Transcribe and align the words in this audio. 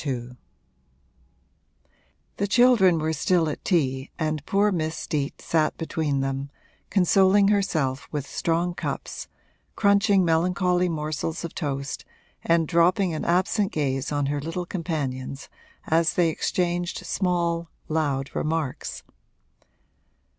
II 0.03 0.29
The 2.37 2.47
children 2.47 2.97
were 2.97 3.13
still 3.13 3.47
at 3.49 3.63
tea 3.63 4.09
and 4.17 4.43
poor 4.47 4.71
Miss 4.71 4.97
Steet 4.97 5.39
sat 5.43 5.77
between 5.77 6.21
them, 6.21 6.49
consoling 6.89 7.49
herself 7.49 8.07
with 8.11 8.25
strong 8.25 8.73
cups, 8.73 9.27
crunching 9.75 10.25
melancholy 10.25 10.89
morsels 10.89 11.45
of 11.45 11.53
toast 11.53 12.03
and 12.43 12.67
dropping 12.67 13.13
an 13.13 13.25
absent 13.25 13.71
gaze 13.73 14.11
on 14.11 14.25
her 14.25 14.41
little 14.41 14.65
companions 14.65 15.49
as 15.85 16.15
they 16.15 16.29
exchanged 16.29 17.05
small, 17.05 17.69
loud 17.87 18.31
remarks. 18.33 19.03